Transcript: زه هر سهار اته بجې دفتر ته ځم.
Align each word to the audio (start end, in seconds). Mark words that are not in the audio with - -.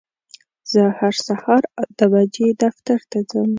زه 0.71 0.81
هر 0.99 1.13
سهار 1.27 1.63
اته 1.81 2.05
بجې 2.11 2.47
دفتر 2.63 2.99
ته 3.11 3.19
ځم. 3.29 3.49